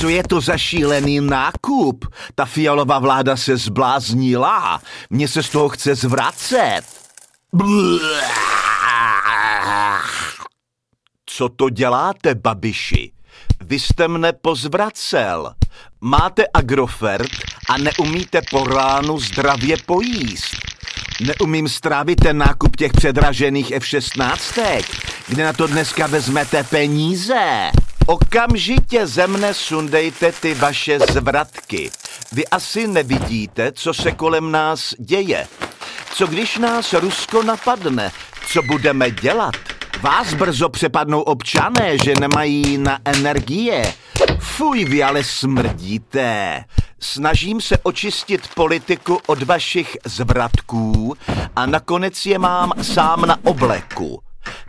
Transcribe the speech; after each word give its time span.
Co 0.00 0.08
je 0.08 0.22
to 0.22 0.40
za 0.40 0.58
šílený 0.58 1.20
nákup? 1.20 2.04
Ta 2.34 2.44
fialová 2.44 2.98
vláda 2.98 3.36
se 3.36 3.56
zbláznila. 3.56 4.80
Mně 5.10 5.28
se 5.28 5.42
z 5.42 5.48
toho 5.48 5.68
chce 5.68 5.94
zvracet. 5.94 6.82
Co 11.26 11.48
to 11.48 11.70
děláte, 11.70 12.34
babiši? 12.34 13.12
Vy 13.60 13.80
jste 13.80 14.08
mne 14.08 14.32
pozvracel. 14.32 15.54
Máte 16.00 16.44
agrofert 16.54 17.30
a 17.68 17.78
neumíte 17.78 18.40
po 18.50 18.64
ránu 18.64 19.18
zdravě 19.18 19.76
pojíst. 19.86 20.56
Neumím 21.20 21.68
strávit 21.68 22.20
ten 22.20 22.38
nákup 22.38 22.76
těch 22.76 22.92
předražených 22.92 23.70
F-16, 23.70 24.84
kde 25.28 25.44
na 25.44 25.52
to 25.52 25.66
dneska 25.66 26.06
vezmete 26.06 26.64
peníze. 26.64 27.70
Okamžitě 28.06 29.06
ze 29.06 29.26
mne 29.26 29.54
sundejte 29.54 30.32
ty 30.32 30.54
vaše 30.54 30.98
zvratky. 30.98 31.90
Vy 32.32 32.46
asi 32.46 32.86
nevidíte, 32.86 33.72
co 33.72 33.94
se 33.94 34.12
kolem 34.12 34.50
nás 34.50 34.94
děje. 34.98 35.46
Co 36.14 36.26
když 36.26 36.58
nás 36.58 36.92
Rusko 36.92 37.42
napadne? 37.42 38.12
Co 38.48 38.62
budeme 38.62 39.10
dělat? 39.10 39.54
Vás 40.00 40.34
brzo 40.34 40.68
přepadnou 40.68 41.20
občané, 41.20 41.98
že 42.04 42.14
nemají 42.20 42.78
na 42.78 42.98
energie. 43.04 43.94
Fuj, 44.38 44.84
vy 44.84 45.02
ale 45.02 45.24
smrdíte. 45.24 46.64
Snažím 47.00 47.60
se 47.60 47.78
očistit 47.78 48.48
politiku 48.54 49.20
od 49.26 49.42
vašich 49.42 49.96
zvratků 50.04 51.14
a 51.56 51.66
nakonec 51.66 52.26
je 52.26 52.38
mám 52.38 52.72
sám 52.82 53.26
na 53.26 53.36
obleku. 53.44 54.25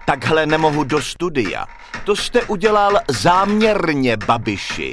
Takhle 0.10 0.46
nemohu 0.46 0.84
do 0.84 1.02
studia. 1.02 1.66
To 2.04 2.16
jste 2.16 2.42
udělal 2.42 3.00
záměrně, 3.08 4.18
Babiši. 4.18 4.92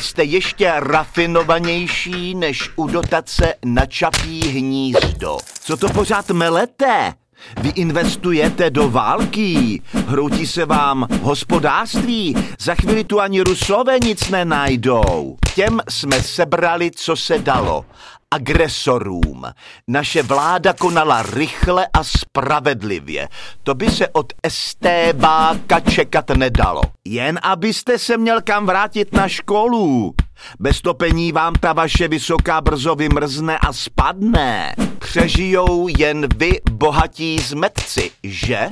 Jste 0.00 0.24
ještě 0.24 0.72
rafinovanější 0.76 2.34
než 2.34 2.70
u 2.76 2.86
dotace 2.86 3.54
na 3.64 3.86
čapí 3.86 4.48
hnízdo. 4.48 5.38
Co 5.60 5.76
to 5.76 5.88
pořád 5.88 6.30
melete? 6.30 7.12
Vy 7.60 7.68
investujete 7.68 8.70
do 8.70 8.90
války, 8.90 9.82
hroutí 10.06 10.46
se 10.46 10.64
vám 10.64 11.06
hospodářství, 11.22 12.36
za 12.60 12.74
chvíli 12.74 13.04
tu 13.04 13.20
ani 13.20 13.40
rusové 13.40 13.98
nic 13.98 14.28
nenajdou. 14.28 15.36
Těm 15.54 15.80
jsme 15.88 16.22
sebrali, 16.22 16.90
co 16.90 17.16
se 17.16 17.38
dalo. 17.38 17.84
Agresorům. 18.30 19.44
Naše 19.88 20.22
vláda 20.22 20.72
konala 20.72 21.22
rychle 21.22 21.86
a 21.92 22.04
spravedlivě. 22.04 23.28
To 23.62 23.74
by 23.74 23.90
se 23.90 24.08
od 24.08 24.32
STBáka 24.48 25.80
čekat 25.80 26.30
nedalo. 26.30 26.82
Jen 27.04 27.38
abyste 27.42 27.98
se 27.98 28.16
měl 28.16 28.40
kam 28.42 28.66
vrátit 28.66 29.12
na 29.12 29.28
školu. 29.28 30.14
Bez 30.60 30.80
topení 30.80 31.32
vám 31.32 31.54
ta 31.54 31.72
vaše 31.72 32.08
vysoká 32.08 32.60
brzo 32.60 32.94
vymrzne 32.94 33.58
a 33.58 33.72
spadne. 33.72 34.74
Přežijou 34.98 35.88
jen 35.98 36.28
vy 36.36 36.60
bohatí 36.70 37.38
zmetci, 37.38 38.10
že? 38.22 38.70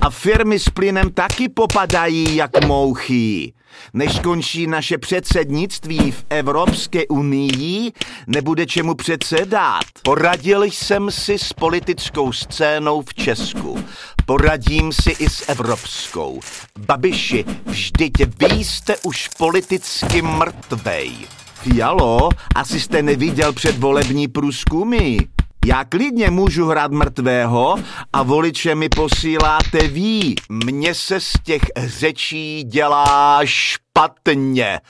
A 0.00 0.10
firmy 0.10 0.58
s 0.58 0.70
plynem 0.70 1.12
taky 1.12 1.48
popadají 1.48 2.36
jak 2.36 2.64
mouchy. 2.64 3.52
Než 3.94 4.16
skončí 4.16 4.66
naše 4.66 4.98
předsednictví 4.98 6.10
v 6.10 6.24
Evropské 6.30 7.06
unii, 7.06 7.92
nebude 8.26 8.66
čemu 8.66 8.94
předsedat. 8.94 9.84
Poradil 10.02 10.64
jsem 10.64 11.10
si 11.10 11.38
s 11.38 11.52
politickou 11.52 12.32
scénou 12.32 13.02
v 13.02 13.14
Česku. 13.14 13.84
Poradím 14.26 14.92
si 14.92 15.10
i 15.10 15.30
s 15.30 15.48
evropskou. 15.48 16.40
Babiši, 16.78 17.44
vždyť 17.66 18.12
vy 18.38 18.64
jste 18.64 18.96
už 18.96 19.28
politicky 19.38 20.22
mrtvej. 20.22 21.12
Fialo, 21.54 22.28
asi 22.54 22.80
jste 22.80 23.02
neviděl 23.02 23.52
předvolební 23.52 24.28
průzkumy. 24.28 25.18
Já 25.66 25.84
klidně 25.84 26.30
můžu 26.30 26.66
hrát 26.66 26.90
mrtvého 26.90 27.76
a 28.12 28.22
voliče 28.22 28.74
mi 28.74 28.88
posíláte 28.88 29.88
ví. 29.88 30.34
Mně 30.48 30.94
se 30.94 31.20
z 31.20 31.32
těch 31.44 31.62
řečí 31.76 32.64
dělá 32.64 33.40
špatně. 33.44 34.80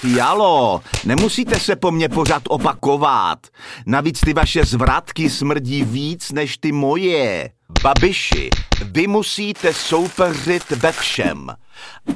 Fialo, 0.00 0.80
nemusíte 1.04 1.60
se 1.60 1.76
po 1.76 1.90
mně 1.90 2.08
pořád 2.08 2.42
opakovat. 2.48 3.38
Navíc 3.86 4.20
ty 4.20 4.34
vaše 4.34 4.64
zvratky 4.64 5.30
smrdí 5.30 5.82
víc 5.82 6.32
než 6.32 6.58
ty 6.58 6.72
moje. 6.72 7.50
Babiši, 7.82 8.50
vy 8.84 9.06
musíte 9.06 9.74
soupeřit 9.74 10.70
ve 10.70 10.92
všem. 10.92 11.56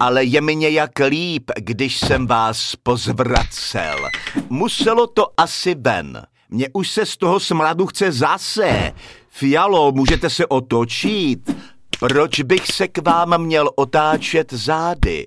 Ale 0.00 0.24
je 0.24 0.40
mi 0.40 0.56
nějak 0.56 0.98
líp, 1.08 1.50
když 1.56 1.98
jsem 1.98 2.26
vás 2.26 2.76
pozvracel. 2.82 4.08
Muselo 4.48 5.06
to 5.06 5.26
asi 5.36 5.74
ven. 5.74 6.26
Mně 6.48 6.68
už 6.72 6.90
se 6.90 7.06
z 7.06 7.16
toho 7.16 7.40
smradu 7.40 7.86
chce 7.86 8.12
zase. 8.12 8.92
Fialo, 9.28 9.92
můžete 9.92 10.30
se 10.30 10.46
otočit. 10.46 11.50
Proč 11.98 12.40
bych 12.40 12.66
se 12.66 12.88
k 12.88 12.98
vám 12.98 13.38
měl 13.38 13.70
otáčet 13.76 14.52
zády? 14.52 15.26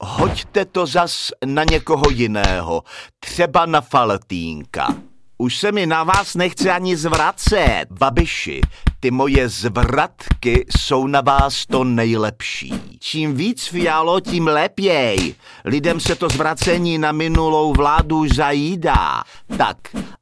Hoďte 0.00 0.64
to 0.64 0.86
zas 0.86 1.30
na 1.44 1.64
někoho 1.70 2.10
jiného, 2.10 2.82
třeba 3.20 3.66
na 3.66 3.80
Faltínka. 3.80 4.94
Už 5.40 5.58
se 5.58 5.72
mi 5.72 5.86
na 5.86 6.04
vás 6.04 6.34
nechce 6.34 6.70
ani 6.70 6.96
zvracet. 6.96 7.86
Babiši, 7.90 8.60
ty 9.00 9.10
moje 9.10 9.48
zvratky 9.48 10.66
jsou 10.76 11.06
na 11.06 11.20
vás 11.20 11.66
to 11.66 11.84
nejlepší. 11.84 12.74
Čím 12.98 13.34
víc 13.34 13.66
fialo, 13.66 14.20
tím 14.20 14.46
lepěj. 14.46 15.34
Lidem 15.64 16.00
se 16.00 16.14
to 16.14 16.28
zvracení 16.28 16.98
na 16.98 17.12
minulou 17.12 17.72
vládu 17.72 18.28
zajídá. 18.28 19.22
Tak, 19.56 19.76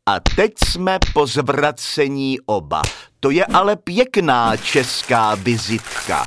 a 0.06 0.20
teď 0.36 0.52
jsme 0.64 0.98
po 1.12 1.26
zvracení 1.26 2.38
oba. 2.46 2.82
To 3.20 3.30
je 3.30 3.46
ale 3.46 3.76
pěkná 3.76 4.56
česká 4.56 5.34
vizitka. 5.34 6.26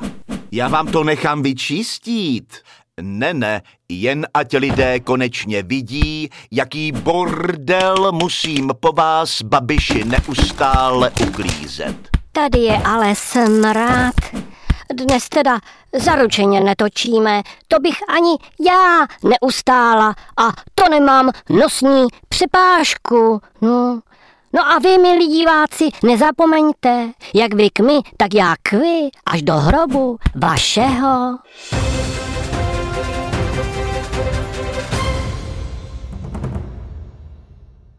Já 0.51 0.67
vám 0.67 0.87
to 0.87 1.03
nechám 1.03 1.41
vyčistit. 1.41 2.61
Ne, 3.01 3.33
ne, 3.33 3.61
jen 3.89 4.27
ať 4.33 4.57
lidé 4.57 4.99
konečně 4.99 5.63
vidí, 5.63 6.29
jaký 6.51 6.91
bordel 6.91 8.11
musím 8.11 8.71
po 8.79 8.91
vás, 8.91 9.41
babiši, 9.41 10.03
neustále 10.03 11.11
uklízet. 11.27 11.95
Tady 12.31 12.59
je 12.59 12.77
ale 12.77 13.15
smrad. 13.15 14.15
Dnes 14.93 15.29
teda 15.29 15.59
zaručeně 15.93 16.59
netočíme, 16.61 17.41
to 17.67 17.79
bych 17.79 17.95
ani 18.09 18.37
já 18.59 19.07
neustála 19.23 20.15
a 20.37 20.51
to 20.75 20.89
nemám 20.89 21.31
nosní 21.49 22.07
přepážku. 22.29 23.41
No, 23.61 24.01
no 24.53 24.71
a 24.71 24.79
vy, 24.79 24.97
milí 24.97 25.27
diváci, 25.27 25.89
nezapomeňte, 26.03 27.09
jak 27.33 27.53
vy 27.53 27.69
k 27.69 27.79
my, 27.79 27.99
tak 28.17 28.33
já 28.33 28.55
k 28.63 28.71
vy, 28.71 29.09
až 29.25 29.41
do 29.41 29.53
hrobu 29.53 30.17
vašeho. 30.35 31.37